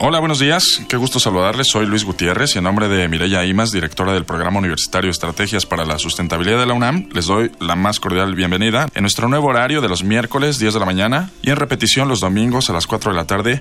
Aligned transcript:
Hola, 0.00 0.20
buenos 0.20 0.38
días. 0.38 0.80
Qué 0.88 0.96
gusto 0.96 1.18
saludarles. 1.18 1.66
Soy 1.66 1.84
Luis 1.84 2.04
Gutiérrez 2.04 2.54
y 2.54 2.58
en 2.58 2.64
nombre 2.64 2.86
de 2.86 3.08
Mireya 3.08 3.44
Imas, 3.44 3.72
directora 3.72 4.12
del 4.12 4.24
Programa 4.24 4.60
Universitario 4.60 5.10
Estrategias 5.10 5.66
para 5.66 5.84
la 5.84 5.98
Sustentabilidad 5.98 6.60
de 6.60 6.66
la 6.66 6.74
UNAM, 6.74 7.08
les 7.12 7.26
doy 7.26 7.50
la 7.58 7.74
más 7.74 7.98
cordial 7.98 8.36
bienvenida 8.36 8.86
en 8.94 9.02
nuestro 9.02 9.28
nuevo 9.28 9.48
horario 9.48 9.80
de 9.80 9.88
los 9.88 10.04
miércoles 10.04 10.60
10 10.60 10.74
de 10.74 10.80
la 10.80 10.86
mañana 10.86 11.32
y 11.42 11.50
en 11.50 11.56
repetición 11.56 12.06
los 12.06 12.20
domingos 12.20 12.70
a 12.70 12.74
las 12.74 12.86
4 12.86 13.10
de 13.10 13.16
la 13.16 13.26
tarde 13.26 13.60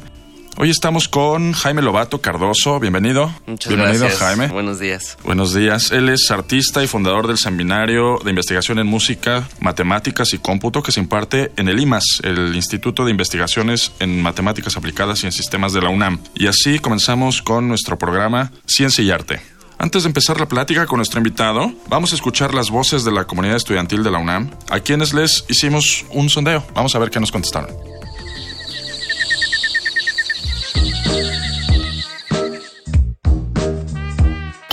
Hoy 0.59 0.71
estamos 0.71 1.07
con 1.07 1.53
Jaime 1.53 1.84
Lobato 1.84 2.20
Cardoso. 2.20 2.79
Bienvenido. 2.79 3.31
Muchas 3.45 3.71
Bienvenido, 3.71 4.05
gracias. 4.05 4.20
Jaime. 4.20 4.47
Buenos 4.47 4.80
días. 4.80 5.16
Buenos 5.23 5.53
días. 5.53 5.91
Él 5.91 6.09
es 6.09 6.31
artista 6.31 6.83
y 6.83 6.88
fundador 6.88 7.27
del 7.27 7.38
Seminario 7.38 8.17
de 8.23 8.31
Investigación 8.31 8.80
en 8.80 8.88
Música, 8.88 9.47
Matemáticas 9.59 10.33
y 10.33 10.39
Cómputo 10.39 10.81
que 10.81 10.91
se 10.91 10.99
imparte 10.99 11.52
en 11.57 11.67
el 11.67 11.80
IMAS, 11.80 12.21
el 12.23 12.55
Instituto 12.55 13.05
de 13.05 13.11
Investigaciones 13.11 13.91
en 13.99 14.19
Matemáticas 14.19 14.75
Aplicadas 14.77 15.22
y 15.22 15.27
en 15.27 15.31
Sistemas 15.31 15.73
de 15.73 15.81
la 15.83 15.89
UNAM. 15.89 16.23
Y 16.33 16.47
así 16.47 16.80
comenzamos 16.80 17.44
con 17.44 17.67
nuestro 17.67 17.99
programa 17.99 18.52
Ciencia 18.66 19.03
y 19.03 19.11
Arte. 19.11 19.39
Antes 19.77 20.03
de 20.03 20.08
empezar 20.08 20.39
la 20.39 20.47
plática 20.47 20.88
con 20.88 20.97
nuestro 20.97 21.19
invitado, 21.19 21.71
vamos 21.88 22.14
a 22.14 22.16
escuchar 22.16 22.55
las 22.55 22.71
voces 22.71 23.03
de 23.03 23.11
la 23.11 23.25
comunidad 23.25 23.58
estudiantil 23.58 24.02
de 24.02 24.09
la 24.09 24.17
UNAM, 24.17 24.49
a 24.71 24.80
quienes 24.80 25.14
les 25.14 25.45
hicimos 25.49 26.03
un 26.09 26.31
sondeo. 26.31 26.66
Vamos 26.73 26.95
a 26.95 26.99
ver 26.99 27.11
qué 27.11 27.19
nos 27.19 27.31
contestaron. 27.31 27.97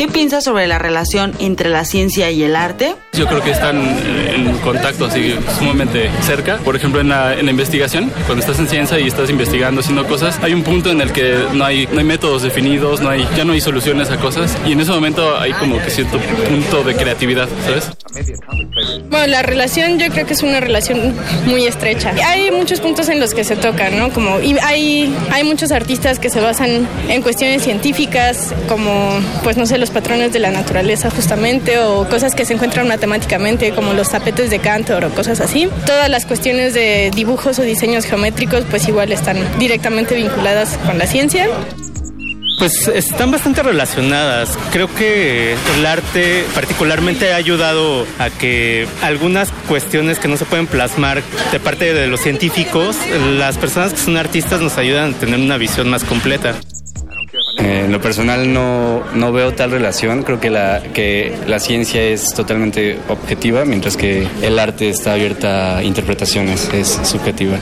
¿Qué 0.04 0.10
piensas 0.10 0.44
sobre 0.44 0.66
la 0.66 0.78
relación 0.78 1.32
entre 1.38 1.70
la 1.70 1.86
ciencia 1.86 2.30
y 2.30 2.42
el 2.42 2.56
arte? 2.56 2.94
Yo 3.14 3.26
creo 3.26 3.42
que 3.42 3.50
están 3.52 3.78
eh, 3.78 4.34
en 4.34 4.58
contacto 4.58 5.06
así 5.06 5.34
sumamente 5.58 6.10
cerca. 6.22 6.56
Por 6.58 6.74
ejemplo, 6.74 7.00
en 7.00 7.08
la, 7.08 7.34
en 7.34 7.44
la 7.44 7.50
investigación, 7.50 8.10
cuando 8.26 8.40
estás 8.40 8.58
en 8.58 8.68
ciencia 8.68 8.98
y 8.98 9.06
estás 9.06 9.30
investigando, 9.30 9.80
haciendo 9.80 10.06
cosas, 10.06 10.38
hay 10.42 10.52
un 10.52 10.62
punto 10.62 10.90
en 10.90 11.00
el 11.00 11.12
que 11.12 11.38
no 11.52 11.64
hay, 11.64 11.88
no 11.92 11.98
hay 12.00 12.04
métodos 12.04 12.42
definidos, 12.42 13.00
no 13.00 13.10
hay, 13.10 13.26
ya 13.36 13.44
no 13.44 13.52
hay 13.52 13.60
soluciones 13.60 14.10
a 14.10 14.16
cosas. 14.16 14.56
Y 14.66 14.72
en 14.72 14.80
ese 14.80 14.90
momento 14.90 15.38
hay 15.38 15.52
como 15.52 15.78
que 15.78 15.90
cierto 15.90 16.18
punto 16.18 16.82
de 16.82 16.94
creatividad, 16.96 17.48
¿sabes? 17.64 17.90
Bueno, 19.10 19.26
la 19.28 19.42
relación 19.42 19.98
yo 19.98 20.08
creo 20.08 20.26
que 20.26 20.34
es 20.34 20.42
una 20.42 20.60
relación 20.60 21.14
muy 21.46 21.66
estrecha. 21.66 22.12
Hay 22.26 22.50
muchos 22.50 22.80
puntos 22.80 23.08
en 23.08 23.20
los 23.20 23.34
que 23.34 23.44
se 23.44 23.56
tocan, 23.56 23.98
¿no? 23.98 24.10
Como 24.10 24.40
y 24.40 24.56
hay 24.58 25.14
hay 25.30 25.44
muchos 25.44 25.72
artistas 25.72 26.18
que 26.18 26.30
se 26.30 26.40
basan 26.40 26.86
en 27.08 27.22
cuestiones 27.22 27.62
científicas, 27.62 28.54
como 28.68 29.20
pues 29.42 29.56
no 29.56 29.66
sé 29.66 29.78
los 29.78 29.90
patrones 29.90 30.32
de 30.32 30.38
la 30.38 30.50
naturaleza 30.50 31.10
justamente 31.10 31.78
o 31.78 32.08
cosas 32.08 32.34
que 32.34 32.44
se 32.44 32.54
encuentran 32.54 32.90
matemáticamente, 33.06 33.72
como 33.72 33.92
los 33.92 34.10
tapetes 34.10 34.50
de 34.50 34.58
Cantor 34.58 35.04
o 35.04 35.10
cosas 35.10 35.40
así. 35.40 35.68
Todas 35.86 36.08
las 36.08 36.26
cuestiones 36.26 36.74
de 36.74 37.10
dibujos 37.14 37.58
o 37.58 37.62
diseños 37.62 38.04
geométricos 38.06 38.64
pues 38.70 38.88
igual 38.88 39.12
están 39.12 39.36
directamente 39.58 40.14
vinculadas 40.14 40.78
con 40.86 40.98
la 40.98 41.06
ciencia. 41.06 41.48
Pues 42.58 42.88
están 42.88 43.30
bastante 43.30 43.62
relacionadas. 43.62 44.56
Creo 44.72 44.92
que 44.94 45.56
el 45.76 45.86
arte 45.86 46.44
particularmente 46.54 47.32
ha 47.32 47.36
ayudado 47.36 48.06
a 48.18 48.30
que 48.30 48.86
algunas 49.02 49.50
cuestiones 49.68 50.18
que 50.18 50.28
no 50.28 50.36
se 50.36 50.44
pueden 50.44 50.66
plasmar 50.66 51.22
de 51.52 51.60
parte 51.60 51.92
de 51.92 52.06
los 52.06 52.20
científicos, 52.20 52.96
las 53.38 53.58
personas 53.58 53.92
que 53.92 53.98
son 53.98 54.16
artistas 54.16 54.60
nos 54.60 54.78
ayudan 54.78 55.14
a 55.14 55.18
tener 55.18 55.40
una 55.40 55.58
visión 55.58 55.90
más 55.90 56.04
completa. 56.04 56.54
Eh, 57.64 57.84
en 57.86 57.92
lo 57.92 58.00
personal 58.00 58.52
no, 58.52 59.02
no 59.14 59.32
veo 59.32 59.54
tal 59.54 59.70
relación, 59.70 60.22
creo 60.22 60.38
que 60.38 60.50
la, 60.50 60.82
que 60.92 61.34
la 61.46 61.58
ciencia 61.58 62.02
es 62.02 62.34
totalmente 62.34 62.98
objetiva, 63.08 63.64
mientras 63.64 63.96
que 63.96 64.26
el 64.42 64.58
arte 64.58 64.90
está 64.90 65.14
abierta 65.14 65.78
a 65.78 65.82
interpretaciones, 65.82 66.68
es 66.74 66.88
subjetiva. 67.04 67.58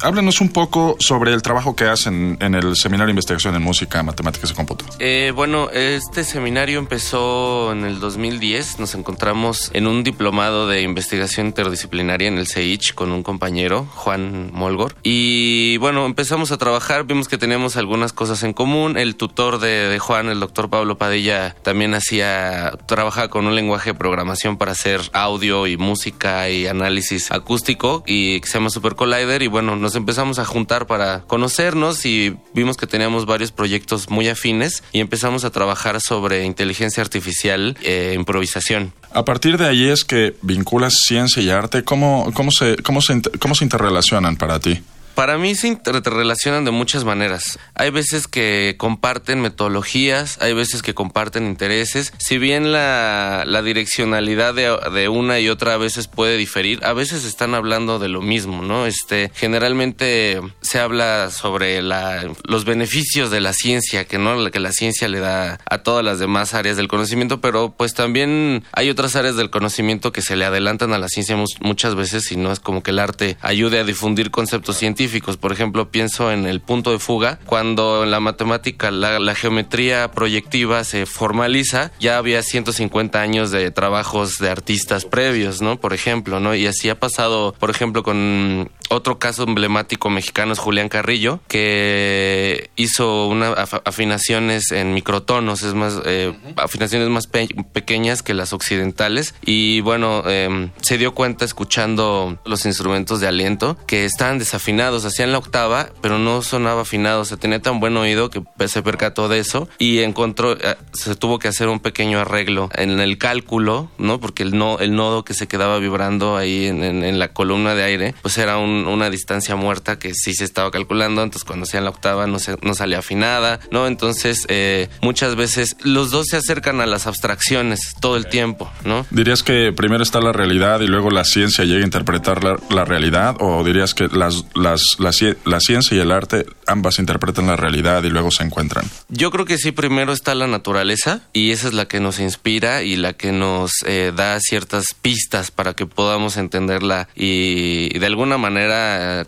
Háblenos 0.00 0.40
un 0.40 0.50
poco 0.50 0.96
sobre 1.00 1.32
el 1.32 1.42
trabajo 1.42 1.74
que 1.74 1.84
hacen 1.84 2.38
en 2.40 2.54
el 2.54 2.76
Seminario 2.76 3.06
de 3.06 3.12
Investigación 3.12 3.56
en 3.56 3.62
Música, 3.62 4.02
Matemáticas 4.02 4.52
y 4.52 4.54
Cómputo. 4.54 4.84
Eh, 5.00 5.32
bueno, 5.34 5.70
este 5.70 6.22
seminario 6.22 6.78
empezó 6.78 7.72
en 7.72 7.84
el 7.84 7.98
2010. 7.98 8.78
Nos 8.78 8.94
encontramos 8.94 9.70
en 9.74 9.88
un 9.88 10.04
diplomado 10.04 10.68
de 10.68 10.82
investigación 10.82 11.46
interdisciplinaria 11.46 12.28
en 12.28 12.38
el 12.38 12.46
CEICH 12.46 12.94
con 12.94 13.10
un 13.10 13.24
compañero, 13.24 13.86
Juan 13.94 14.50
Molgor. 14.52 14.94
Y 15.02 15.78
bueno, 15.78 16.06
empezamos 16.06 16.52
a 16.52 16.58
trabajar, 16.58 17.04
vimos 17.04 17.26
que 17.26 17.36
teníamos 17.36 17.76
algunas 17.76 18.12
cosas 18.12 18.44
en 18.44 18.52
común. 18.52 18.96
El 18.96 19.16
tutor 19.16 19.58
de, 19.58 19.88
de 19.88 19.98
Juan, 19.98 20.28
el 20.28 20.38
doctor 20.38 20.70
Pablo 20.70 20.96
Padilla, 20.96 21.56
también 21.62 21.94
hacía, 21.94 22.72
trabajaba 22.86 23.28
con 23.28 23.46
un 23.46 23.56
lenguaje 23.56 23.92
de 23.92 23.98
programación 23.98 24.58
para 24.58 24.72
hacer 24.72 25.00
audio 25.12 25.66
y 25.66 25.76
música 25.76 26.48
y 26.50 26.68
análisis 26.68 27.32
acústico 27.32 28.04
y 28.06 28.40
que 28.40 28.46
se 28.46 28.54
llama 28.54 28.70
Super 28.70 28.94
Collider. 28.94 29.42
Y 29.42 29.48
bueno, 29.48 29.74
nos 29.76 29.87
empezamos 29.94 30.38
a 30.38 30.44
juntar 30.44 30.86
para 30.86 31.20
conocernos 31.22 32.04
y 32.06 32.36
vimos 32.54 32.76
que 32.76 32.86
teníamos 32.86 33.26
varios 33.26 33.52
proyectos 33.52 34.10
muy 34.10 34.28
afines 34.28 34.82
y 34.92 35.00
empezamos 35.00 35.44
a 35.44 35.50
trabajar 35.50 36.00
sobre 36.00 36.44
inteligencia 36.44 37.02
artificial 37.02 37.76
e 37.82 38.14
improvisación. 38.14 38.92
A 39.12 39.24
partir 39.24 39.58
de 39.58 39.66
ahí 39.66 39.88
es 39.88 40.04
que 40.04 40.36
vinculas 40.42 40.94
ciencia 41.06 41.42
y 41.42 41.50
arte. 41.50 41.82
¿Cómo, 41.82 42.30
cómo, 42.34 42.50
se, 42.50 42.76
cómo, 42.82 43.00
se, 43.00 43.20
cómo 43.38 43.54
se 43.54 43.64
interrelacionan 43.64 44.36
para 44.36 44.60
ti? 44.60 44.80
Para 45.18 45.36
mí 45.36 45.56
se 45.56 45.66
interrelacionan 45.66 46.64
de 46.64 46.70
muchas 46.70 47.02
maneras. 47.02 47.58
Hay 47.74 47.90
veces 47.90 48.28
que 48.28 48.76
comparten 48.78 49.40
metodologías, 49.40 50.38
hay 50.40 50.52
veces 50.52 50.80
que 50.80 50.94
comparten 50.94 51.48
intereses. 51.48 52.12
Si 52.18 52.38
bien 52.38 52.70
la, 52.70 53.42
la 53.44 53.62
direccionalidad 53.62 54.54
de, 54.54 55.08
una 55.08 55.40
y 55.40 55.48
otra 55.48 55.74
a 55.74 55.76
veces 55.76 56.06
puede 56.06 56.36
diferir, 56.36 56.78
a 56.84 56.92
veces 56.92 57.24
están 57.24 57.56
hablando 57.56 57.98
de 57.98 58.08
lo 58.08 58.22
mismo, 58.22 58.62
¿no? 58.62 58.86
Este, 58.86 59.32
generalmente 59.34 60.40
se 60.60 60.78
habla 60.78 61.32
sobre 61.32 61.82
los 61.82 62.64
beneficios 62.64 63.32
de 63.32 63.40
la 63.40 63.54
ciencia, 63.54 64.04
que 64.04 64.18
no 64.18 64.48
que 64.52 64.60
la 64.60 64.70
ciencia 64.70 65.08
le 65.08 65.18
da 65.18 65.58
a 65.68 65.78
todas 65.78 66.04
las 66.04 66.20
demás 66.20 66.54
áreas 66.54 66.76
del 66.76 66.86
conocimiento, 66.86 67.40
pero 67.40 67.74
pues 67.76 67.92
también 67.92 68.62
hay 68.70 68.88
otras 68.88 69.16
áreas 69.16 69.34
del 69.34 69.50
conocimiento 69.50 70.12
que 70.12 70.22
se 70.22 70.36
le 70.36 70.44
adelantan 70.44 70.92
a 70.92 70.98
la 70.98 71.08
ciencia 71.08 71.34
mu- 71.34 71.44
muchas 71.60 71.96
veces 71.96 72.30
y 72.30 72.36
no 72.36 72.52
es 72.52 72.60
como 72.60 72.84
que 72.84 72.92
el 72.92 73.00
arte 73.00 73.36
ayude 73.40 73.80
a 73.80 73.84
difundir 73.84 74.30
conceptos 74.30 74.76
científicos. 74.76 75.07
Por 75.36 75.52
ejemplo, 75.52 75.90
pienso 75.90 76.30
en 76.32 76.46
el 76.46 76.60
punto 76.60 76.92
de 76.92 76.98
fuga, 76.98 77.38
cuando 77.46 78.04
en 78.04 78.10
la 78.10 78.20
matemática 78.20 78.90
la, 78.90 79.34
geometría 79.34 80.10
proyectiva 80.10 80.84
se 80.84 81.06
formaliza, 81.06 81.92
ya 82.00 82.18
había 82.18 82.42
150 82.42 83.20
años 83.20 83.50
de 83.50 83.70
trabajos 83.70 84.38
de 84.38 84.50
artistas 84.50 85.04
previos, 85.04 85.62
¿no? 85.62 85.80
Por 85.80 85.94
ejemplo, 85.94 86.40
¿no? 86.40 86.54
Y 86.54 86.66
así 86.66 86.88
ha 86.88 86.98
pasado, 86.98 87.54
por 87.58 87.70
ejemplo, 87.70 88.02
con 88.02 88.70
otro 88.90 89.18
caso 89.18 89.44
emblemático 89.44 90.10
mexicano 90.10 90.52
es 90.52 90.58
Julián 90.58 90.88
Carrillo, 90.88 91.40
que 91.48 92.70
hizo 92.76 93.26
unas 93.26 93.50
af- 93.56 93.82
afinaciones 93.84 94.70
en 94.70 94.94
microtonos, 94.94 95.62
es 95.62 95.74
más, 95.74 96.00
eh, 96.04 96.32
afinaciones 96.56 97.08
más 97.08 97.26
pe- 97.26 97.48
pequeñas 97.72 98.22
que 98.22 98.34
las 98.34 98.52
occidentales. 98.52 99.34
Y 99.44 99.80
bueno, 99.80 100.22
eh, 100.26 100.70
se 100.80 100.98
dio 100.98 101.14
cuenta 101.14 101.44
escuchando 101.44 102.38
los 102.44 102.64
instrumentos 102.66 103.20
de 103.20 103.28
aliento 103.28 103.76
que 103.86 104.04
estaban 104.04 104.38
desafinados, 104.38 105.04
hacían 105.04 105.32
la 105.32 105.38
octava, 105.38 105.90
pero 106.00 106.18
no 106.18 106.42
sonaba 106.42 106.82
afinado, 106.82 107.20
o 107.22 107.24
sea, 107.24 107.36
tenía 107.36 107.60
tan 107.60 107.80
buen 107.80 107.96
oído 107.96 108.30
que 108.30 108.42
se 108.68 108.82
percató 108.82 109.28
de 109.28 109.38
eso 109.38 109.68
y 109.78 110.00
encontró, 110.00 110.52
eh, 110.52 110.76
se 110.92 111.14
tuvo 111.14 111.38
que 111.38 111.48
hacer 111.48 111.68
un 111.68 111.80
pequeño 111.80 112.20
arreglo 112.20 112.70
en 112.74 113.00
el 113.00 113.18
cálculo, 113.18 113.90
¿no? 113.98 114.20
Porque 114.20 114.42
el, 114.42 114.56
no, 114.56 114.78
el 114.78 114.94
nodo 114.94 115.24
que 115.24 115.34
se 115.34 115.46
quedaba 115.48 115.78
vibrando 115.78 116.36
ahí 116.36 116.66
en, 116.66 116.82
en- 116.84 117.04
en 117.04 117.18
la 117.18 117.28
columna 117.32 117.74
de 117.74 117.82
aire, 117.84 118.14
pues 118.22 118.38
era 118.38 118.58
un 118.58 118.77
una 118.86 119.10
distancia 119.10 119.56
muerta 119.56 119.98
que 119.98 120.14
sí 120.14 120.34
se 120.34 120.44
estaba 120.44 120.70
calculando, 120.70 121.22
entonces 121.22 121.44
cuando 121.44 121.66
sea 121.66 121.78
en 121.78 121.84
la 121.84 121.90
octava 121.90 122.26
no, 122.26 122.38
se, 122.38 122.56
no 122.62 122.74
salía 122.74 122.98
afinada, 122.98 123.60
¿no? 123.70 123.86
Entonces 123.86 124.44
eh, 124.48 124.88
muchas 125.02 125.36
veces 125.36 125.76
los 125.82 126.10
dos 126.10 126.26
se 126.28 126.36
acercan 126.36 126.80
a 126.80 126.86
las 126.86 127.06
abstracciones 127.06 127.94
todo 128.00 128.16
el 128.16 128.26
tiempo, 128.26 128.70
¿no? 128.84 129.06
¿Dirías 129.10 129.42
que 129.42 129.72
primero 129.72 130.02
está 130.02 130.20
la 130.20 130.32
realidad 130.32 130.80
y 130.80 130.86
luego 130.86 131.10
la 131.10 131.24
ciencia 131.24 131.64
llega 131.64 131.80
a 131.80 131.84
interpretar 131.84 132.42
la, 132.42 132.84
realidad? 132.84 133.36
¿O 133.40 133.64
dirías 133.64 133.94
que 133.94 134.08
las, 134.08 134.44
las, 134.54 134.98
la, 134.98 135.12
la 135.44 135.60
ciencia 135.60 135.96
y 135.96 136.00
el 136.00 136.12
arte 136.12 136.46
ambas 136.66 136.98
interpretan 136.98 137.46
la 137.46 137.56
realidad 137.56 138.04
y 138.04 138.10
luego 138.10 138.30
se 138.30 138.44
encuentran? 138.44 138.84
Yo 139.08 139.30
creo 139.30 139.44
que 139.44 139.58
sí, 139.58 139.72
primero 139.72 140.12
está 140.12 140.34
la 140.34 140.46
naturaleza 140.46 141.22
y 141.32 141.50
esa 141.50 141.68
es 141.68 141.74
la 141.74 141.86
que 141.86 142.00
nos 142.00 142.20
inspira 142.20 142.82
y 142.82 142.96
la 142.96 143.12
que 143.12 143.32
nos 143.32 143.72
eh, 143.86 144.12
da 144.14 144.38
ciertas 144.40 144.94
pistas 145.00 145.50
para 145.50 145.74
que 145.74 145.86
podamos 145.86 146.36
entenderla 146.36 147.08
y, 147.14 147.98
de 147.98 148.06
alguna 148.06 148.38
manera 148.38 148.67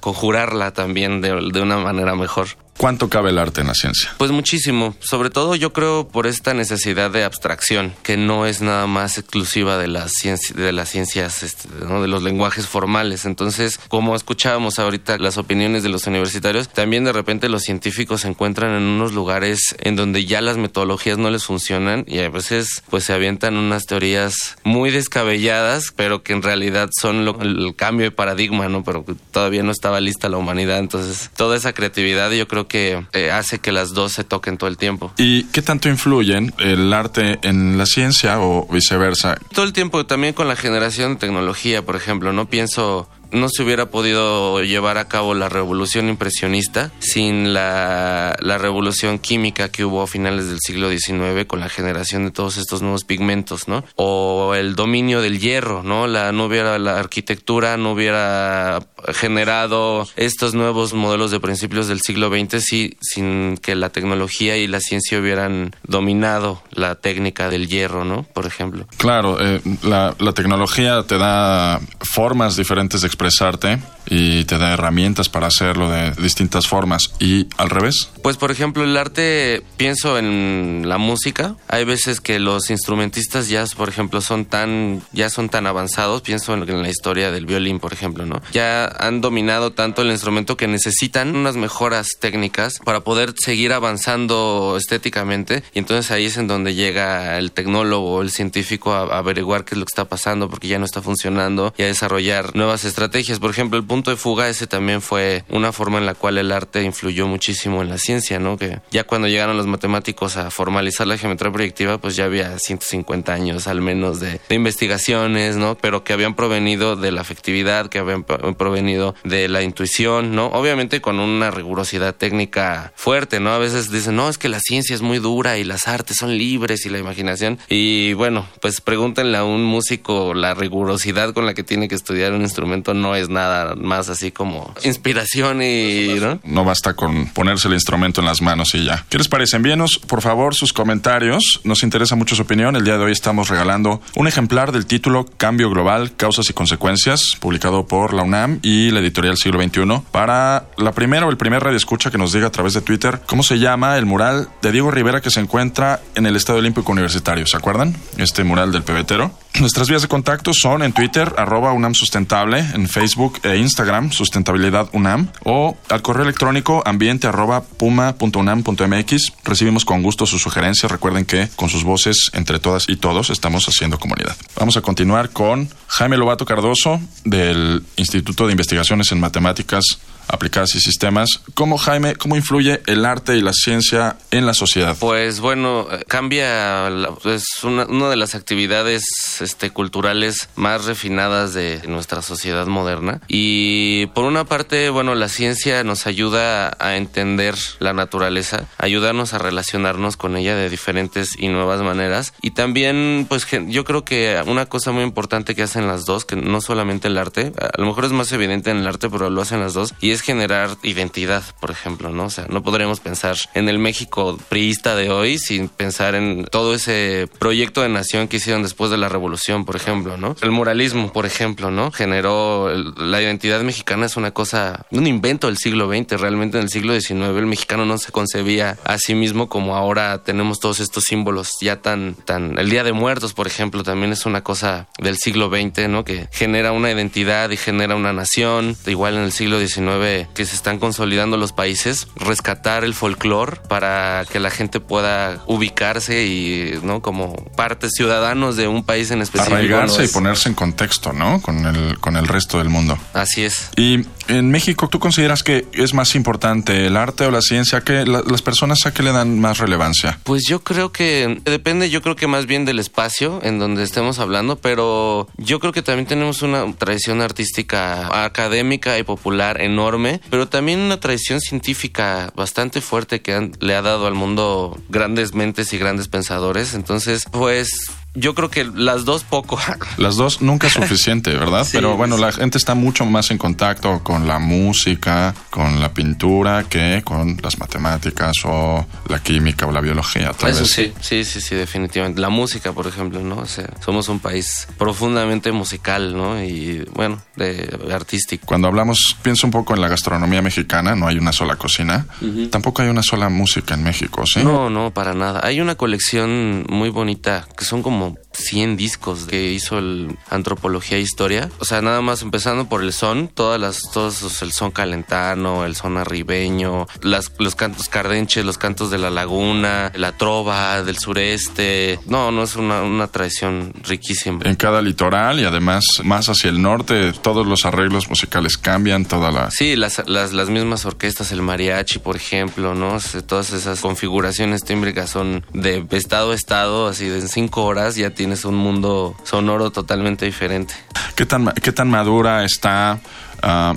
conjurarla 0.01 0.73
también 0.73 1.21
de 1.21 1.61
una 1.61 1.79
manera 1.79 2.15
mejor. 2.15 2.49
¿Cuánto 2.81 3.11
cabe 3.11 3.29
el 3.29 3.39
arte 3.39 3.61
en 3.61 3.67
la 3.67 3.75
ciencia? 3.75 4.11
Pues 4.17 4.31
muchísimo, 4.31 4.95
sobre 5.01 5.29
todo 5.29 5.55
yo 5.55 5.71
creo 5.75 6.09
por 6.09 6.27
esta 6.27 6.55
necesidad 6.55 7.11
de 7.11 7.25
abstracción, 7.25 7.93
que 8.03 8.17
no 8.17 8.47
es 8.47 8.63
nada 8.63 8.87
más 8.87 9.19
exclusiva 9.19 9.77
de 9.77 9.87
las, 9.87 10.13
de 10.55 10.73
las 10.73 10.89
ciencias, 10.89 11.43
este, 11.43 11.69
de 11.69 12.09
los 12.09 12.23
lenguajes 12.23 12.67
formales. 12.67 13.27
Entonces, 13.27 13.79
como 13.89 14.17
escuchábamos 14.17 14.79
ahorita 14.79 15.19
las 15.19 15.37
opiniones 15.37 15.83
de 15.83 15.91
los 15.91 16.07
universitarios, 16.07 16.71
también 16.71 17.05
de 17.05 17.13
repente 17.13 17.51
los 17.51 17.65
científicos 17.65 18.23
se 18.23 18.29
encuentran 18.29 18.75
en 18.75 18.85
unos 18.85 19.13
lugares 19.13 19.77
en 19.81 19.95
donde 19.95 20.25
ya 20.25 20.41
las 20.41 20.57
metodologías 20.57 21.19
no 21.19 21.29
les 21.29 21.45
funcionan 21.45 22.07
y 22.09 22.21
a 22.21 22.31
veces 22.31 22.83
pues 22.89 23.05
se 23.05 23.13
avientan 23.13 23.59
unas 23.59 23.85
teorías 23.85 24.57
muy 24.65 24.91
descabelladas, 24.91 25.93
pero 25.97 26.23
que 26.23 26.33
en 26.33 26.41
realidad 26.41 26.89
son 26.99 27.29
el 27.43 27.75
cambio 27.77 28.07
de 28.07 28.11
paradigma, 28.11 28.71
¿no? 28.71 28.83
Pero 28.85 29.05
todavía 29.33 29.63
no 29.63 29.71
estaba 29.71 30.01
lista 30.01 30.31
la 30.31 30.39
humanidad, 30.39 30.79
entonces 30.79 31.29
toda 31.37 31.59
esa 31.59 31.75
creatividad 31.75 32.31
yo 32.31 32.49
creo 32.49 32.70
que 32.71 33.05
eh, 33.13 33.33
hace 33.33 33.59
que 33.59 33.73
las 33.73 33.93
dos 33.95 34.13
se 34.13 34.23
toquen 34.23 34.57
todo 34.57 34.71
el 34.71 34.77
tiempo. 34.77 35.13
¿Y 35.19 35.43
qué 35.45 35.61
tanto 35.61 35.89
influyen 35.89 36.55
el 36.59 36.93
arte 36.93 37.41
en 37.43 37.77
la 37.77 37.85
ciencia 37.85 38.41
o 38.41 38.67
viceversa? 38.69 39.37
Todo 39.53 39.65
el 39.65 39.73
tiempo 39.73 40.07
también 40.07 40.35
con 40.35 40.47
la 40.47 40.55
generación 40.55 41.15
de 41.15 41.21
tecnología, 41.21 41.85
por 41.85 41.97
ejemplo, 41.97 42.33
no 42.33 42.47
pienso 42.47 43.09
no 43.33 43.49
se 43.49 43.63
hubiera 43.63 43.91
podido 43.91 44.63
llevar 44.63 44.99
a 44.99 45.09
cabo 45.09 45.35
la 45.35 45.49
revolución 45.49 46.09
impresionista 46.09 46.91
sin 46.99 47.53
la, 47.53 48.37
revolución 48.61 49.19
química 49.19 49.71
que 49.71 49.85
hubo 49.85 50.03
a 50.03 50.07
finales 50.07 50.49
del 50.49 50.59
siglo 50.61 50.91
XIX 50.91 51.47
con 51.47 51.61
la 51.61 51.69
generación 51.69 52.25
de 52.25 52.31
todos 52.31 52.59
estos 52.59 52.83
nuevos 52.83 53.05
pigmentos, 53.05 53.69
¿no? 53.69 53.85
O 53.97 54.55
el 54.55 54.75
dominio 54.75 55.23
del 55.23 55.41
hierro, 55.41 55.83
¿no? 55.83 56.07
La, 56.07 56.33
no 56.33 56.45
hubiera 56.45 56.79
la 56.79 56.99
arquitectura, 56.99 57.77
no 57.77 57.93
hubiera 57.93 58.81
generado 59.15 60.07
estos 60.17 60.55
nuevos 60.55 60.93
modelos 60.93 61.31
de 61.31 61.41
principios 61.41 61.89
del 61.89 62.01
siglo 62.01 62.29
XX 62.29 62.63
si, 62.63 62.97
sin 63.01 63.57
que 63.57 63.75
la 63.75 63.89
tecnología 63.91 64.57
y 64.57 64.67
la 64.67 64.81
ciencia 64.81 65.19
hubieran 65.19 65.75
dominado 65.85 66.63
la 66.71 66.97
técnica 66.97 67.49
del 67.49 67.69
hierro, 67.69 68.05
¿no? 68.05 68.25
Por 68.25 68.47
ejemplo. 68.47 68.87
Claro, 68.99 69.39
eh, 69.41 69.61
la, 69.83 70.15
la 70.19 70.33
tecnología 70.33 71.03
te 71.05 71.17
da 71.17 71.81
formas 72.01 72.57
diferentes 72.57 73.01
de 73.01 73.07
expresarte 73.21 73.79
y 74.07 74.45
te 74.45 74.59
da 74.59 74.73
herramientas 74.73 75.29
para 75.29 75.47
hacerlo 75.47 75.91
de 75.91 76.13
distintas 76.13 76.67
formas. 76.67 77.13
¿Y 77.19 77.47
al 77.57 77.71
revés? 77.71 78.11
Pues 78.23 78.37
por 78.37 78.51
ejemplo 78.51 78.85
el 78.85 78.97
arte, 78.97 79.63
pienso 79.77 80.19
en 80.19 80.85
la 80.87 80.99
música. 80.99 81.57
Hay 81.69 81.85
veces 81.85 82.21
que 82.21 82.39
los 82.39 82.71
instrumentistas 82.71 83.49
ya, 83.49 83.65
por 83.77 83.89
ejemplo, 83.89 84.21
son 84.21 84.45
tan, 84.45 85.03
ya 85.13 85.31
son 85.31 85.49
tan 85.49 85.67
avanzados. 85.67 86.23
Pienso 86.23 86.55
en, 86.55 86.83
la 86.83 86.89
historia 86.89 87.31
del 87.31 87.47
violín, 87.47 87.81
por 87.81 87.93
ejemplo, 87.93 88.27
¿no? 88.27 88.41
Ya 88.53 88.87
han 88.87 89.21
dominado 89.21 89.73
tanto 89.73 90.03
el 90.03 90.11
instrumento 90.11 90.57
que 90.57 90.67
necesitan 90.67 91.35
unas 91.35 91.57
mejoras 91.57 92.09
técnicas 92.19 92.79
para 92.85 93.01
poder 93.01 93.35
seguir 93.37 93.73
avanzando 93.73 94.77
estéticamente. 94.77 95.63
Y 95.75 95.79
entonces 95.79 96.11
ahí 96.11 96.27
es 96.27 96.37
en 96.37 96.47
donde 96.47 96.75
llega 96.75 97.39
el 97.39 97.53
tecnólogo 97.53 98.23
el 98.23 98.31
científico 98.31 98.93
a, 98.93 99.01
a 99.01 99.19
averiguar 99.19 99.65
qué 99.65 99.75
es 99.75 99.79
lo 99.79 99.85
que 99.85 99.91
está 99.91 100.09
pasando 100.09 100.49
porque 100.49 100.69
ya 100.69 100.79
no 100.79 100.85
está 100.85 101.03
funcionando 101.03 101.75
y 101.77 101.83
a 101.83 101.87
desarrollar 101.87 102.55
nuevas 102.55 102.85
estrategias. 102.85 103.39
Por 103.39 103.51
ejemplo, 103.51 103.79
el 103.79 103.85
punto 103.91 104.13
de 104.13 104.17
fuga 104.17 104.49
ese 104.49 104.69
también 104.69 105.03
fue 105.03 105.43
una 105.49 105.73
forma 105.73 105.99
en 105.99 106.07
la 106.07 106.15
cual 106.15 106.39
el 106.39 106.53
arte 106.53 106.85
influyó 106.85 107.27
muchísimo 107.27 107.83
en 107.83 107.89
la 107.89 107.99
ciencia, 107.99 108.39
¿no? 108.39 108.57
Que 108.57 108.79
ya 108.93 109.03
cuando 109.03 109.27
llegaron 109.27 109.57
los 109.57 109.67
matemáticos 109.67 110.37
a 110.37 110.53
formalizar 110.53 111.09
la 111.09 111.19
geometría 111.19 111.51
proyectiva, 111.51 111.99
pues 111.99 112.15
ya 112.15 112.27
había 112.27 112.57
150 112.57 113.33
años 113.33 113.67
al 113.67 113.81
menos 113.81 114.21
de, 114.21 114.41
investigaciones, 114.49 115.57
¿no? 115.57 115.75
Pero 115.75 116.05
que 116.05 116.13
habían 116.13 116.37
provenido 116.37 116.95
de 116.95 117.11
la 117.11 117.23
afectividad, 117.23 117.89
que 117.89 117.99
habían 117.99 118.23
provenido 118.23 119.17
de 119.25 119.49
la 119.49 119.63
intuición, 119.63 120.37
¿no? 120.37 120.47
Obviamente 120.47 121.01
con 121.01 121.19
una 121.19 121.51
rigurosidad 121.51 122.15
técnica 122.15 122.93
fuerte, 122.95 123.41
¿no? 123.41 123.51
A 123.51 123.59
veces 123.59 123.91
dicen, 123.91 124.15
no, 124.15 124.29
es 124.29 124.39
que 124.39 124.49
la 124.49 124.61
ciencia 124.61 124.95
es 124.95 125.03
muy 125.03 125.19
dura 125.19 125.59
y 125.59 125.65
las 125.65 125.89
artes 125.89 126.17
son 126.17 126.39
libres 126.39 126.87
y 126.87 126.91
la 126.91 127.01
imaginación. 127.01 127.59
Y 127.69 128.13
bueno, 128.13 128.47
pues 128.61 128.81
pregúntenle 128.81 129.37
a 129.37 129.43
un 129.43 129.65
músico 129.65 130.33
la 130.33 130.55
rigurosidad 130.55 131.35
con 131.35 131.45
la 131.45 131.55
que 131.55 131.65
tiene 131.65 131.89
que 131.89 131.97
estudiar 131.97 132.35
un 132.35 132.43
instrumento 132.43 132.95
no 132.95 133.17
es 133.17 133.29
nada 133.29 133.75
más 133.81 134.09
así 134.09 134.31
como 134.31 134.75
inspiración 134.85 135.63
y... 135.63 136.17
¿no? 136.45 136.65
basta 136.65 136.95
con 136.95 137.27
ponerse 137.29 137.69
el 137.69 137.75
instrumento 137.75 138.21
en 138.21 138.27
las 138.27 138.43
manos 138.43 138.75
y 138.75 138.85
ya. 138.85 139.05
¿Qué 139.09 139.19
les 139.19 139.29
parece? 139.29 139.57
Envíenos, 139.57 139.99
por 139.99 140.23
favor, 140.23 140.55
sus 140.55 140.73
comentarios. 140.73 141.61
Nos 141.65 141.83
interesa 141.83 142.17
mucho 142.17 142.37
su 142.37 142.43
opinión. 142.43 142.77
El 142.77 142.85
día 142.85 142.97
de 142.97 143.05
hoy 143.05 143.13
estamos 143.13 143.49
regalando 143.49 144.01
un 144.15 144.29
ejemplar 144.29 144.73
del 144.73 144.87
título 144.87 145.27
Cambio 145.37 145.71
Global, 145.71 146.15
Causas 146.17 146.49
y 146.51 146.53
Consecuencias, 146.53 147.37
publicado 147.41 147.87
por 147.87 148.15
la 148.15 148.23
UNAM 148.23 148.61
y 148.63 148.91
la 148.91 149.01
editorial 149.01 149.37
Siglo 149.37 149.61
XXI. 149.63 150.03
Para 150.13 150.67
la 150.77 150.93
primera 150.93 151.27
o 151.27 151.31
el 151.31 151.37
primer 151.37 151.63
radio 151.63 151.77
escucha 151.77 152.11
que 152.11 152.19
nos 152.19 152.33
diga 152.33 152.49
a 152.49 152.53
través 152.53 152.75
de 152.75 152.83
Twitter 152.83 153.21
cómo 153.27 153.43
se 153.43 153.59
llama 153.59 153.97
el 153.97 154.07
mural 154.07 154.49
de 154.63 154.73
Diego 154.73 154.91
Rivera 154.91 155.21
que 155.21 155.31
se 155.31 155.41
encuentra 155.41 156.01
en 156.15 156.27
el 156.27 156.37
Estadio 156.37 156.61
Olímpico 156.61 156.93
Universitario. 156.93 157.47
¿Se 157.47 157.57
acuerdan? 157.57 157.97
Este 158.17 158.45
mural 158.45 158.73
del 158.73 158.83
pebetero. 158.83 159.31
Nuestras 159.59 159.89
vías 159.89 160.03
de 160.03 160.09
contacto 160.09 160.53
son 160.55 160.83
en 160.83 160.93
Twitter, 160.93 161.35
arroba 161.37 161.73
UNAM 161.73 161.95
Sustentable, 161.95 162.61
en 162.61 162.89
Facebook 162.89 163.41
e 163.43 163.57
Instagram, 163.57 163.70
Sustentabilidad 164.11 164.89
UNAM, 164.93 165.29
o 165.45 165.77
al 165.89 166.03
correo 166.03 166.25
electrónico 166.25 166.83
ambiente 166.87 167.27
arroba 167.27 167.63
puma.unam.mx. 167.63 169.33
Recibimos 169.45 169.85
con 169.85 170.03
gusto 170.03 170.27
sus 170.27 170.43
sugerencias. 170.43 170.91
Recuerden 170.91 171.25
que 171.25 171.49
con 171.57 171.69
sus 171.69 171.85
voces, 171.85 172.31
entre 172.33 172.59
todas 172.59 172.89
y 172.89 172.97
todos, 172.97 173.31
estamos 173.31 173.67
haciendo 173.67 173.99
comunidad. 173.99 174.37
Vamos 174.57 174.77
a 174.77 174.81
continuar 174.81 175.31
con 175.31 175.69
Jaime 175.87 176.17
Lobato 176.17 176.45
Cardoso, 176.45 177.01
del 177.25 177.83
Instituto 177.97 178.47
de 178.47 178.53
Investigaciones 178.53 179.13
en 179.13 179.21
Matemáticas 179.21 179.99
aplicadas 180.29 180.75
y 180.75 180.81
sistemas. 180.81 181.41
¿Cómo, 181.55 181.79
Jaime, 181.79 182.17
cómo 182.17 182.37
influye 182.37 182.81
el 182.87 183.05
arte 183.05 183.37
y 183.37 183.41
la 183.41 183.53
ciencia 183.53 184.17
en 184.31 184.47
la 184.47 184.55
sociedad? 184.55 184.97
Pues 184.99 185.41
bueno, 185.41 185.87
cambia, 186.09 186.89
es 187.25 187.45
una, 187.63 187.87
de 187.87 188.17
las 188.17 188.35
actividades 188.35 189.05
este, 189.41 189.71
culturales 189.71 190.49
más 190.57 190.85
refinadas 190.85 191.55
de 191.55 191.83
nuestra 191.87 192.23
sociedad 192.23 192.67
moderna. 192.67 193.21
Y 193.29 194.07
por 194.07 194.25
una 194.25 194.45
parte, 194.45 194.91
bueno, 194.91 195.15
la 195.15 195.29
ciencia 195.29 195.85
nos 195.85 196.07
ayuda 196.07 196.77
a 196.79 196.97
entender 196.97 197.55
la 197.79 197.93
naturaleza, 197.93 198.67
ayudarnos 198.79 199.35
a 199.35 199.39
relacionarnos 199.39 200.17
con 200.17 200.37
ella 200.37 200.57
de 200.57 200.69
diferentes 200.69 201.31
y 201.39 201.49
nuevas 201.49 201.83
maneras. 201.83 202.33
Y 202.43 202.53
también, 202.53 203.27
pues 203.29 203.47
yo 203.69 203.85
creo 203.85 204.05
que 204.05 204.41
una 204.47 204.67
cosa 204.67 204.93
muy 204.93 205.03
importante 205.03 205.55
que 205.55 205.63
hacen 205.63 205.87
las 205.87 206.05
dos, 206.05 206.25
que 206.25 206.37
no 206.37 206.61
solamente 206.61 207.09
el 207.09 207.19
arte, 207.19 207.53
a 207.61 207.81
lo 207.81 207.87
mejor 207.87 208.05
es 208.05 208.13
más 208.13 208.33
evidente 208.33 208.71
en 208.71 208.79
el 208.79 208.87
arte, 208.87 209.09
pero 209.09 209.31
lo 209.31 209.43
hacen 209.43 209.61
las 209.61 209.75
dos, 209.75 209.95
y 210.01 210.10
es 210.13 210.23
generar 210.23 210.77
identidad, 210.83 211.43
por 211.61 211.71
ejemplo, 211.71 212.11
¿no? 212.11 212.27
O 212.27 212.31
sea, 212.31 212.47
no 212.49 212.63
podremos 212.63 213.01
pensar 213.01 213.37
en 213.55 213.69
el 213.69 213.79
México 213.79 214.39
priista 214.49 214.95
de 214.95 215.11
hoy 215.11 215.39
sin 215.39 215.69
pensar 215.69 216.15
en 216.15 216.45
todo 216.45 216.75
ese 216.75 217.29
proyecto 217.39 217.83
de 217.83 217.89
nación 217.89 218.29
que 218.29 218.39
hicieron 218.39 218.63
después 218.63 218.91
de 218.91 218.97
la 218.97 219.09
revolución, 219.09 219.65
por 219.65 219.77
ejemplo, 219.77 220.17
¿no? 220.17 220.37
El 220.43 220.51
muralismo, 220.51 221.13
por 221.13 221.27
ejemplo, 221.27 221.71
¿no? 221.71 221.91
Generó 221.91 222.71
la 222.97 223.23
identidad 223.23 223.63
mexicana 223.63 224.07
es 224.07 224.17
una 224.17 224.33
cosa, 224.33 224.87
un 224.91 225.07
invento 225.07 225.47
del 225.47 225.59
siglo 225.59 225.89
XX, 225.89 226.21
realmente 226.21 226.59
en 226.59 226.65
el 226.65 226.71
siglo 226.71 226.99
XIX 226.99 227.11
el 227.39 227.47
mexicano 227.47 227.85
no 227.85 227.99
se 227.99 228.13
concebía 228.13 228.79
a 228.85 228.99
sí 228.99 229.15
mismo 229.15 229.49
como 229.49 229.77
ahora 229.77 230.23
tenemos 230.23 230.61
todos 230.61 230.81
estos 230.81 231.05
símbolos 231.05 231.51
ya 231.61 231.81
tan, 231.81 232.15
tan, 232.15 232.59
el 232.59 232.71
Día 232.71 232.85
de 232.85 232.93
Muertos, 232.93 233.33
por 233.33 233.47
ejemplo, 233.47 233.83
también 233.83 234.13
es 234.13 234.27
una 234.27 234.43
cosa 234.43 234.89
del 234.99 235.17
siglo 235.17 235.49
XX, 235.49 235.89
¿no? 235.89 236.05
Que 236.05 236.29
genera 236.33 236.73
una 236.73 236.91
identidad 236.91 237.51
y 237.51 237.57
genera 237.57 237.97
una 237.97 238.13
nación, 238.13 238.77
igual 238.87 239.15
en 239.15 239.23
el 239.23 239.33
siglo 239.33 239.59
XIX 239.59 240.00
que 240.35 240.47
se 240.47 240.55
están 240.55 240.79
consolidando 240.79 241.37
los 241.37 241.53
países, 241.53 242.09
rescatar 242.17 242.85
el 242.85 242.95
folclore 242.95 243.61
para 243.69 244.25
que 244.31 244.41
la 244.41 244.51
gente 244.51 244.81
pueda 244.81 245.43
ubicarse 245.47 246.25
y, 246.25 246.79
¿no? 246.83 247.03
Como 247.03 247.35
partes 247.57 247.93
ciudadanos 247.95 248.57
de 248.57 248.69
un 248.69 248.85
país 248.85 249.11
en 249.11 249.23
específico. 249.23 249.55
Arraigarse 249.55 250.05
y 250.05 250.09
ponerse 250.09 250.49
en 250.49 250.55
contexto, 250.55 251.13
¿no? 251.13 251.41
Con 251.43 251.67
el, 251.67 251.99
con 251.99 252.17
el 252.17 252.27
resto 252.27 252.59
del 252.59 252.69
mundo. 252.69 252.99
Así 253.13 253.45
es. 253.45 253.71
Y 253.77 254.05
en 254.31 254.51
México, 254.51 254.89
¿tú 254.89 254.99
consideras 254.99 255.43
que 255.43 255.67
es 255.73 255.95
más 255.95 256.15
importante 256.15 256.87
el 256.87 256.97
arte 256.97 257.25
o 257.25 257.31
la 257.31 257.43
ciencia? 257.43 257.81
que 257.81 258.05
las 258.05 258.43
personas 258.43 258.87
a 258.87 258.95
qué 258.95 259.03
le 259.03 259.13
dan 259.13 259.41
más 259.41 259.59
relevancia? 259.59 260.19
Pues 260.25 260.45
yo 260.47 260.63
creo 260.63 260.93
que 260.93 261.41
depende, 261.45 261.91
yo 261.91 262.03
creo 262.03 262.17
que 262.17 262.27
más 262.27 262.47
bien 262.47 262.65
del 262.65 262.79
espacio 262.79 263.41
en 263.43 263.59
donde 263.59 263.83
estemos 263.83 264.19
hablando, 264.19 264.57
pero 264.57 265.29
yo 265.37 265.61
creo 265.61 265.73
que 265.73 265.83
también 265.83 266.07
tenemos 266.07 266.43
una 266.43 266.71
tradición 266.75 267.21
artística 267.21 268.25
académica 268.25 268.99
y 268.99 269.03
popular 269.03 269.61
enorme, 269.61 270.21
pero 270.31 270.49
también 270.49 270.81
una 270.81 271.01
tradición 271.01 271.41
científica 271.41 272.33
bastante 272.37 272.81
fuerte 272.81 273.21
que 273.21 273.51
le 273.61 273.75
ha 273.75 273.83
dado 273.83 274.07
al 274.07 274.15
mundo 274.15 274.79
grandes 274.89 275.35
mentes 275.35 275.73
y 275.73 275.79
grandes 275.79 276.09
pensadores. 276.09 276.75
Entonces, 276.75 277.27
pues 277.31 277.91
yo 278.15 278.35
creo 278.35 278.51
que 278.51 278.65
las 278.65 279.05
dos 279.05 279.23
poco. 279.23 279.59
Las 279.97 280.17
dos 280.17 280.41
nunca 280.41 280.67
es 280.67 280.73
suficiente, 280.73 281.35
¿verdad? 281.35 281.67
Pero 281.73 281.97
bueno, 281.97 282.17
la 282.17 282.33
gente 282.33 282.59
está 282.59 282.75
mucho 282.75 283.05
más 283.05 283.31
en 283.31 283.39
contacto 283.39 284.03
con 284.03 284.27
la 284.27 284.39
música, 284.39 285.35
con 285.51 285.81
la 285.81 285.93
pintura, 285.93 286.65
que 286.69 287.03
con 287.05 287.39
las 287.43 287.59
matemáticas 287.59 288.35
o 288.45 288.87
la 289.09 289.19
química 289.21 289.67
o 289.67 289.73
la 289.73 289.81
biología. 289.81 290.33
Eso 290.47 290.65
sí, 290.65 290.93
sí, 291.01 291.25
sí, 291.25 291.41
sí, 291.41 291.55
definitivamente. 291.55 292.21
La 292.21 292.31
música, 292.31 292.73
por 292.73 292.87
ejemplo, 292.87 293.21
¿no? 293.21 293.39
O 293.39 293.47
sea, 293.47 293.69
somos 293.85 294.09
un 294.09 294.21
país 294.21 294.67
profundamente 294.79 295.53
musical, 295.53 296.17
¿no? 296.17 296.43
Y 296.43 296.85
bueno, 296.95 297.21
de, 297.37 297.79
artístico. 297.93 298.47
Cuando 298.47 298.69
hablamos, 298.69 299.17
pienso 299.23 299.47
un 299.47 299.53
poco 299.53 299.75
en 299.75 299.81
la 299.81 299.89
gastronomía 299.89 300.43
mexicana, 300.43 300.97
no 300.97 301.07
hay 301.07 301.19
una 301.19 301.33
sola 301.33 301.57
cocina. 301.57 302.07
Tampoco 302.51 302.83
hay 302.83 302.89
una 302.89 303.03
sola 303.03 303.29
música 303.29 303.75
en 303.75 303.83
México, 303.83 304.25
¿sí? 304.27 304.43
No, 304.43 304.71
no, 304.71 304.93
para 304.93 305.15
nada. 305.15 305.41
Hay 305.45 305.61
una 305.61 305.75
colección 305.75 306.65
muy 306.69 306.89
bonita 306.89 307.47
que 307.57 307.65
son 307.65 307.83
como 307.83 308.10
100 308.41 308.77
discos 308.77 309.25
que 309.25 309.53
hizo 309.53 309.79
el 309.79 310.17
Antropología 310.31 310.99
e 310.99 311.01
Historia. 311.01 311.51
O 311.59 311.65
sea, 311.65 311.83
nada 311.83 312.01
más 312.01 312.23
empezando 312.23 312.69
por 312.69 312.83
el 312.83 312.93
son, 312.93 313.29
todas 313.29 313.61
las, 313.61 313.83
todos 313.93 314.43
el 314.43 314.53
son 314.53 314.71
calentano, 314.71 315.65
el 315.65 315.77
son 315.77 315.97
arribeño, 315.97 316.87
las, 317.03 317.33
los 317.39 317.55
cantos 317.55 317.89
cardenches, 317.89 318.45
los 318.45 318.59
cantos 318.59 318.91
de 318.91 318.99
la 318.99 319.11
laguna, 319.11 319.93
la 319.95 320.13
trova 320.13 320.83
del 320.83 320.99
sureste. 320.99 322.01
No, 322.07 322.31
no 322.31 322.43
es 322.43 322.57
una, 322.57 322.83
una 322.83 323.07
tradición 323.07 323.73
riquísima. 323.85 324.41
En 324.45 324.57
cada 324.57 324.83
litoral 324.83 325.41
y 325.41 325.45
además 325.45 325.85
más 326.05 326.29
hacia 326.29 326.51
el 326.51 326.61
norte, 326.61 327.13
todos 327.13 327.47
los 327.47 327.65
arreglos 327.65 328.09
musicales 328.09 328.57
cambian, 328.57 329.05
toda 329.05 329.31
la... 329.31 329.51
Sí, 329.51 329.77
las, 329.77 330.03
las, 330.09 330.33
las 330.33 330.49
mismas 330.49 330.85
orquestas, 330.85 331.33
el 331.33 331.43
mariachi, 331.43 331.99
por 331.99 332.17
ejemplo, 332.17 332.75
¿no? 332.75 332.99
Todas 333.27 333.53
esas 333.53 333.81
configuraciones 333.81 334.65
tímbricas 334.65 335.11
son 335.11 335.45
de 335.53 335.87
estado 335.91 336.33
a 336.33 336.35
estado, 336.35 336.89
así 336.89 337.07
de 337.07 337.21
en 337.21 337.29
cinco 337.29 337.65
horas 337.65 337.97
ya 337.97 338.11
tienes 338.31 338.45
un 338.45 338.55
mundo 338.55 339.17
sonoro 339.25 339.73
totalmente 339.73 340.25
diferente. 340.25 340.73
¿Qué 341.17 341.27
tan, 341.27 341.91
madura 341.91 342.45
está 342.45 343.01
ah, 343.43 343.75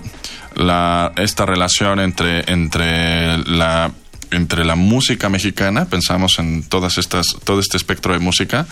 la, 0.55 1.11
esta 1.15 1.47
relación 1.47 1.99
entre, 1.99 2.43
entre 2.51 3.39
la 3.49 3.91
entre 4.29 4.63
la 4.63 4.75
música 4.75 5.27
mexicana, 5.29 5.85
pensamos 5.85 6.37
en 6.37 6.61
todas 6.63 6.99
estas, 6.99 7.35
todo 7.43 7.59
este 7.59 7.77
espectro 7.77 8.13
de 8.13 8.19
música, 8.19 8.67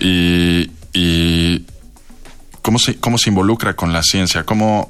y, 0.00 0.70
cómo 2.62 2.80
se, 2.80 2.96
cómo 2.96 3.16
se 3.16 3.30
involucra 3.30 3.74
con 3.74 3.92
la 3.92 4.02
ciencia, 4.02 4.44
cómo, 4.44 4.88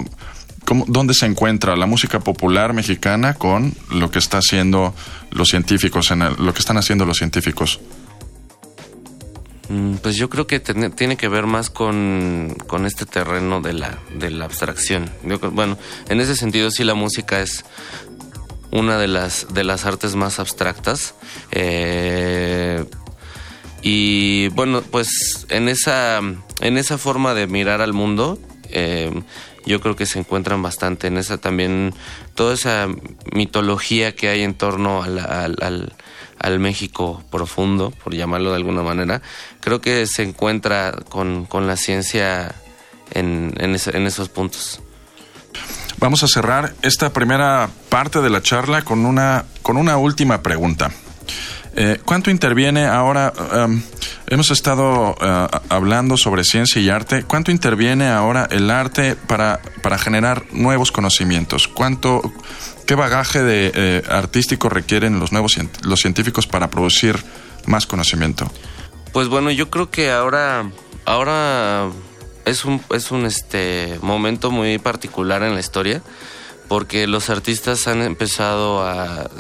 cómo, 0.64 0.86
dónde 0.88 1.12
se 1.12 1.26
encuentra 1.26 1.76
la 1.76 1.84
música 1.84 2.20
popular 2.20 2.72
mexicana 2.72 3.34
con 3.34 3.74
lo 3.90 4.10
que 4.10 4.18
está 4.18 4.38
haciendo 4.38 4.94
los 5.30 5.48
científicos, 5.48 6.10
en 6.10 6.20
lo 6.20 6.54
que 6.54 6.60
están 6.60 6.78
haciendo 6.78 7.04
los 7.04 7.18
científicos. 7.18 7.80
Mm, 9.72 9.96
pues 10.02 10.16
yo 10.16 10.28
creo 10.28 10.46
que 10.46 10.60
tiene 10.60 11.16
que 11.16 11.28
ver 11.28 11.46
más 11.46 11.70
con, 11.70 12.54
este 12.84 13.06
terreno 13.06 13.62
de 13.62 13.72
la, 13.72 13.98
de 14.14 14.28
la 14.30 14.44
abstracción. 14.44 15.10
bueno, 15.52 15.78
en 16.10 16.20
ese 16.20 16.36
sentido 16.36 16.70
sí 16.70 16.84
la 16.84 16.92
música 16.92 17.40
es 17.40 17.64
una 18.70 18.98
de 18.98 19.08
las, 19.08 19.46
de 19.54 19.64
las 19.64 19.86
artes 19.86 20.14
más 20.14 20.38
abstractas. 20.38 21.14
Eh, 21.52 22.84
y 23.80 24.48
bueno, 24.48 24.82
pues 24.82 25.46
en 25.48 25.70
esa, 25.70 26.18
en 26.18 26.76
esa 26.76 26.98
forma 26.98 27.32
de 27.32 27.46
mirar 27.46 27.80
al 27.80 27.94
mundo, 27.94 28.38
eh, 28.68 29.22
yo 29.64 29.80
creo 29.80 29.96
que 29.96 30.04
se 30.04 30.18
encuentran 30.18 30.60
bastante 30.60 31.06
en 31.06 31.16
esa 31.16 31.38
también, 31.38 31.94
toda 32.34 32.52
esa 32.52 32.88
mitología 33.32 34.14
que 34.14 34.28
hay 34.28 34.42
en 34.42 34.52
torno 34.52 35.02
al 35.02 35.94
México 36.58 37.22
profundo, 37.30 37.92
por 38.02 38.14
llamarlo 38.14 38.50
de 38.50 38.56
alguna 38.56 38.82
manera, 38.82 39.22
creo 39.60 39.80
que 39.80 40.06
se 40.06 40.22
encuentra 40.22 40.92
con, 41.08 41.46
la 41.66 41.76
ciencia 41.76 42.54
en, 43.12 43.54
en, 43.58 43.74
esos 43.74 44.28
puntos. 44.28 44.80
Vamos 45.98 46.22
a 46.22 46.28
cerrar 46.28 46.74
esta 46.82 47.12
primera 47.12 47.70
parte 47.88 48.20
de 48.20 48.30
la 48.30 48.42
charla 48.42 48.82
con 48.82 49.06
una, 49.06 49.44
con 49.62 49.76
una 49.76 49.96
última 49.96 50.42
pregunta. 50.42 50.90
Eh, 51.74 51.98
¿Cuánto 52.04 52.30
interviene 52.30 52.86
ahora? 52.86 53.32
Um, 53.64 53.82
hemos 54.26 54.50
estado 54.50 55.12
uh, 55.12 55.48
hablando 55.70 56.16
sobre 56.16 56.44
ciencia 56.44 56.82
y 56.82 56.90
arte. 56.90 57.24
¿Cuánto 57.24 57.50
interviene 57.50 58.08
ahora 58.08 58.46
el 58.50 58.70
arte 58.70 59.16
para, 59.16 59.60
para 59.82 59.98
generar 59.98 60.44
nuevos 60.52 60.92
conocimientos? 60.92 61.68
¿Cuánto, 61.68 62.20
¿Qué 62.86 62.94
bagaje 62.94 63.42
de, 63.42 63.72
eh, 63.74 64.02
artístico 64.08 64.68
requieren 64.68 65.18
los 65.18 65.32
nuevos 65.32 65.56
los 65.82 66.00
científicos 66.00 66.46
para 66.46 66.68
producir 66.68 67.24
más 67.66 67.86
conocimiento? 67.86 68.50
Pues 69.12 69.28
bueno, 69.28 69.50
yo 69.50 69.70
creo 69.70 69.90
que 69.90 70.10
ahora, 70.10 70.70
ahora 71.06 71.88
es 72.44 72.66
un, 72.66 72.82
es 72.90 73.10
un 73.10 73.24
este, 73.24 73.98
momento 74.02 74.50
muy 74.50 74.78
particular 74.78 75.42
en 75.42 75.54
la 75.54 75.60
historia 75.60 76.02
porque 76.68 77.06
los 77.06 77.30
artistas 77.30 77.86
han 77.86 78.02
empezado 78.02 78.86
a... 78.86 79.30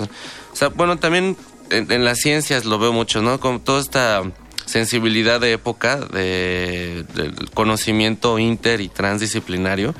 O 0.52 0.56
sea, 0.56 0.68
bueno, 0.68 0.98
también 0.98 1.36
en, 1.72 2.04
las 2.04 2.18
ciencias 2.18 2.64
lo 2.64 2.78
veo 2.78 2.92
mucho, 2.92 3.22
¿no? 3.22 3.40
Con 3.40 3.60
toda 3.60 3.80
esta 3.80 4.22
sensibilidad 4.66 5.40
de 5.40 5.52
época 5.52 5.96
de, 5.96 7.04
del 7.14 7.50
conocimiento 7.50 8.38
inter 8.38 8.80
y 8.80 8.88
transdisciplinario 8.88 9.94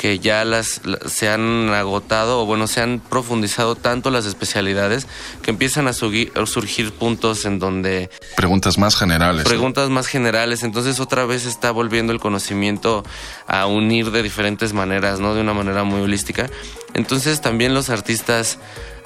que 0.00 0.18
ya 0.18 0.46
las, 0.46 0.80
se 1.04 1.28
han 1.28 1.68
agotado 1.74 2.40
o 2.40 2.46
bueno, 2.46 2.66
se 2.66 2.80
han 2.80 3.00
profundizado 3.00 3.74
tanto 3.74 4.10
las 4.10 4.24
especialidades 4.24 5.06
que 5.42 5.50
empiezan 5.50 5.88
a, 5.88 5.92
surgir 5.92 6.92
puntos 6.92 7.44
en 7.44 7.58
donde... 7.58 8.08
Preguntas 8.34 8.78
más 8.78 8.96
generales. 8.96 9.44
Preguntas 9.44 9.90
más 9.90 10.06
generales, 10.06 10.62
entonces 10.62 11.00
otra 11.00 11.26
vez 11.26 11.44
está 11.44 11.70
volviendo 11.70 12.14
el 12.14 12.18
conocimiento 12.18 13.04
a 13.46 13.66
unir 13.66 14.10
de 14.10 14.22
diferentes 14.22 14.72
maneras, 14.72 15.20
¿no? 15.20 15.34
De 15.34 15.42
una 15.42 15.52
manera 15.52 15.84
muy 15.84 16.00
holística. 16.00 16.48
Entonces 16.94 17.42
también 17.42 17.74
los 17.74 17.90
artistas 17.90 18.58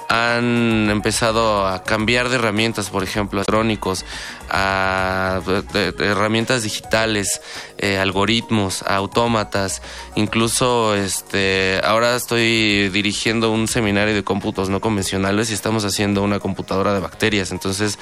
han 0.09 0.89
empezado 0.89 1.67
a 1.67 1.83
cambiar 1.83 2.29
de 2.29 2.35
herramientas, 2.35 2.89
por 2.89 3.03
ejemplo, 3.03 3.39
electrónicos, 3.39 4.05
a 4.49 5.41
herramientas 5.99 6.63
digitales, 6.63 7.41
eh, 7.77 7.97
algoritmos, 7.97 8.83
autómatas, 8.83 9.81
incluso 10.15 10.95
este 10.95 11.81
ahora 11.83 12.15
estoy 12.15 12.89
dirigiendo 12.89 13.51
un 13.51 13.67
seminario 13.67 14.13
de 14.13 14.23
cómputos 14.23 14.69
no 14.69 14.79
convencionales 14.79 15.49
y 15.49 15.53
estamos 15.53 15.83
haciendo 15.85 16.23
una 16.23 16.39
computadora 16.39 16.93
de 16.93 16.99
bacterias, 16.99 17.51
entonces 17.51 17.99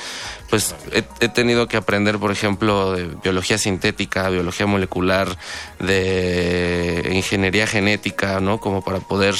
pues 0.49 0.75
he, 0.91 1.03
he 1.19 1.29
tenido 1.29 1.67
que 1.67 1.77
aprender, 1.77 2.19
por 2.19 2.31
ejemplo, 2.31 2.93
de 2.93 3.05
biología 3.23 3.57
sintética, 3.57 4.29
biología 4.29 4.67
molecular, 4.67 5.37
de 5.79 7.09
ingeniería 7.13 7.67
genética, 7.67 8.39
¿no? 8.39 8.59
Como 8.59 8.83
para 8.83 8.99
poder 8.99 9.35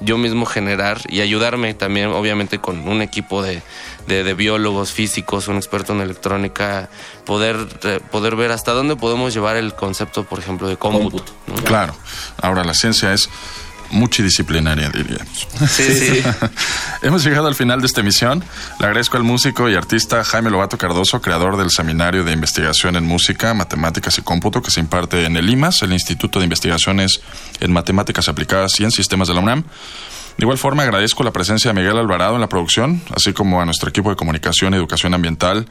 yo 0.00 0.18
mismo 0.18 0.46
generar 0.46 1.00
y 1.08 1.20
ayudarme 1.20 1.74
también, 1.74 2.08
obviamente, 2.08 2.58
con 2.58 2.86
un 2.88 3.02
equipo 3.02 3.42
de, 3.42 3.62
de, 4.06 4.34
biólogos, 4.34 4.92
físicos, 4.92 5.48
un 5.48 5.56
experto 5.56 5.92
en 5.92 6.00
electrónica, 6.00 6.88
poder, 7.24 7.56
eh, 7.84 8.00
poder 8.10 8.36
ver 8.36 8.52
hasta 8.52 8.72
dónde 8.72 8.96
podemos 8.96 9.32
llevar 9.34 9.56
el 9.56 9.74
concepto, 9.74 10.24
por 10.24 10.38
ejemplo, 10.38 10.68
de 10.68 10.76
cómputo. 10.76 11.32
Claro. 11.64 11.94
Ahora, 12.40 12.64
la 12.64 12.74
ciencia 12.74 13.12
es 13.12 13.28
multidisciplinaria, 13.90 14.90
diríamos. 14.90 15.48
Sí, 15.68 15.84
sí. 15.84 16.22
Hemos 17.02 17.24
llegado 17.24 17.46
al 17.46 17.54
final 17.54 17.80
de 17.80 17.86
esta 17.86 18.00
emisión. 18.00 18.44
Le 18.80 18.86
agradezco 18.86 19.16
al 19.16 19.22
músico 19.22 19.68
y 19.68 19.74
artista 19.74 20.24
Jaime 20.24 20.50
Lobato 20.50 20.78
Cardoso, 20.78 21.20
creador 21.20 21.56
del 21.56 21.70
Seminario 21.70 22.24
de 22.24 22.32
Investigación 22.32 22.96
en 22.96 23.04
Música, 23.04 23.54
Matemáticas 23.54 24.18
y 24.18 24.22
Cómputo, 24.22 24.62
que 24.62 24.70
se 24.70 24.80
imparte 24.80 25.24
en 25.24 25.36
el 25.36 25.48
IMAS, 25.48 25.82
el 25.82 25.92
Instituto 25.92 26.38
de 26.38 26.44
Investigaciones 26.44 27.20
en 27.60 27.72
Matemáticas 27.72 28.28
Aplicadas 28.28 28.78
y 28.80 28.84
en 28.84 28.90
Sistemas 28.90 29.28
de 29.28 29.34
la 29.34 29.40
UNAM. 29.40 29.62
De 29.62 30.44
igual 30.44 30.58
forma, 30.58 30.82
agradezco 30.82 31.24
la 31.24 31.32
presencia 31.32 31.72
de 31.72 31.80
Miguel 31.80 31.96
Alvarado 31.96 32.34
en 32.34 32.42
la 32.42 32.48
producción, 32.48 33.02
así 33.14 33.32
como 33.32 33.60
a 33.60 33.64
nuestro 33.64 33.88
equipo 33.88 34.10
de 34.10 34.16
comunicación 34.16 34.74
y 34.74 34.76
educación 34.76 35.14
ambiental, 35.14 35.66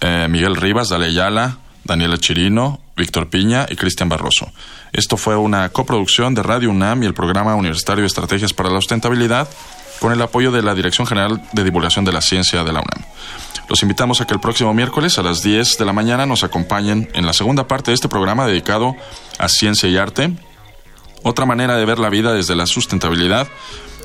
eh, 0.00 0.26
Miguel 0.28 0.56
Rivas, 0.56 0.88
Dale 0.88 1.06
Ayala, 1.06 1.58
Daniela 1.84 2.18
Chirino, 2.18 2.80
Víctor 2.96 3.28
Piña 3.28 3.66
y 3.68 3.76
Cristian 3.76 4.08
Barroso. 4.08 4.52
Esto 4.92 5.16
fue 5.16 5.36
una 5.36 5.68
coproducción 5.70 6.34
de 6.34 6.42
Radio 6.42 6.70
UNAM 6.70 7.02
y 7.02 7.06
el 7.06 7.14
Programa 7.14 7.54
Universitario 7.54 8.02
de 8.02 8.08
Estrategias 8.08 8.52
para 8.52 8.70
la 8.70 8.76
Sustentabilidad 8.76 9.48
con 10.00 10.12
el 10.12 10.22
apoyo 10.22 10.52
de 10.52 10.62
la 10.62 10.74
Dirección 10.74 11.06
General 11.06 11.42
de 11.52 11.64
Divulgación 11.64 12.04
de 12.04 12.12
la 12.12 12.20
Ciencia 12.20 12.64
de 12.64 12.72
la 12.72 12.80
UNAM. 12.80 13.04
Los 13.68 13.82
invitamos 13.82 14.20
a 14.20 14.26
que 14.26 14.34
el 14.34 14.40
próximo 14.40 14.74
miércoles 14.74 15.18
a 15.18 15.22
las 15.22 15.42
10 15.42 15.78
de 15.78 15.84
la 15.84 15.92
mañana 15.92 16.26
nos 16.26 16.44
acompañen 16.44 17.08
en 17.14 17.24
la 17.26 17.32
segunda 17.32 17.66
parte 17.66 17.90
de 17.90 17.94
este 17.94 18.08
programa 18.08 18.46
dedicado 18.46 18.94
a 19.38 19.48
ciencia 19.48 19.88
y 19.88 19.96
arte 19.96 20.32
otra 21.24 21.46
manera 21.46 21.76
de 21.76 21.84
ver 21.86 21.98
la 21.98 22.10
vida 22.10 22.32
desde 22.34 22.54
la 22.54 22.66
sustentabilidad. 22.66 23.48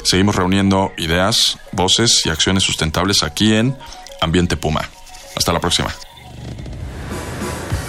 Seguimos 0.03 0.35
reuniendo 0.35 0.93
ideas, 0.97 1.59
voces 1.73 2.25
y 2.25 2.29
acciones 2.29 2.63
sustentables 2.63 3.23
aquí 3.23 3.53
en 3.53 3.77
Ambiente 4.21 4.55
Puma. 4.55 4.89
Hasta 5.35 5.53
la 5.53 5.59
próxima. 5.59 5.93